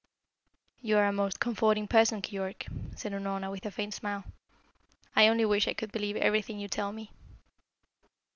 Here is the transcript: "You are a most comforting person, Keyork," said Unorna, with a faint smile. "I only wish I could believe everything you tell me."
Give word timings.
"You 0.81 0.97
are 0.97 1.05
a 1.05 1.13
most 1.13 1.39
comforting 1.39 1.87
person, 1.87 2.23
Keyork," 2.23 2.65
said 2.97 3.11
Unorna, 3.11 3.51
with 3.51 3.67
a 3.67 3.69
faint 3.69 3.93
smile. 3.93 4.23
"I 5.15 5.27
only 5.27 5.45
wish 5.45 5.67
I 5.67 5.73
could 5.75 5.91
believe 5.91 6.15
everything 6.15 6.57
you 6.59 6.67
tell 6.67 6.91
me." 6.91 7.11